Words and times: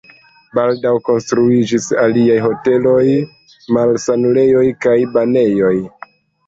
Baldaŭ 0.59 0.93
konstruiĝis 1.09 1.85
aliaj 2.05 2.39
hoteloj, 2.47 3.05
malsanulejoj 3.79 4.67
kaj 4.89 4.99
banejoj. 5.19 5.77